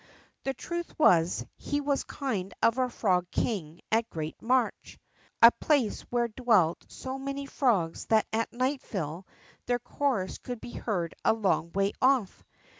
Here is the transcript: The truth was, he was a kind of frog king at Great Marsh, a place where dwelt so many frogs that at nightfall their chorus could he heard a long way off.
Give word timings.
The 0.45 0.55
truth 0.55 0.97
was, 0.97 1.45
he 1.57 1.79
was 1.79 2.01
a 2.01 2.05
kind 2.07 2.55
of 2.63 2.91
frog 2.91 3.29
king 3.29 3.81
at 3.91 4.09
Great 4.09 4.41
Marsh, 4.41 4.97
a 5.43 5.51
place 5.51 6.01
where 6.09 6.27
dwelt 6.27 6.83
so 6.89 7.19
many 7.19 7.45
frogs 7.45 8.07
that 8.07 8.25
at 8.33 8.51
nightfall 8.51 9.27
their 9.67 9.77
chorus 9.77 10.39
could 10.39 10.57
he 10.63 10.71
heard 10.73 11.13
a 11.23 11.33
long 11.33 11.71
way 11.73 11.91
off. 12.01 12.43